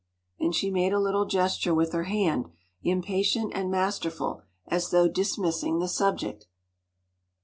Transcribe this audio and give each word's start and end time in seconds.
”And 0.39 0.55
she 0.55 0.71
made 0.71 0.93
a 0.93 0.99
little 0.99 1.25
gesture 1.27 1.75
with 1.75 1.93
her 1.93 2.05
hand, 2.05 2.47
impatient 2.81 3.51
and 3.53 3.69
masterful, 3.69 4.41
as 4.65 4.89
though 4.89 5.07
dismissing 5.07 5.77
the 5.77 5.87
subject. 5.87 6.47